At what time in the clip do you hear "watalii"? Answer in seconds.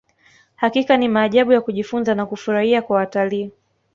2.97-3.51